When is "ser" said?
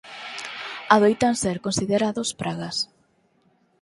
1.43-1.57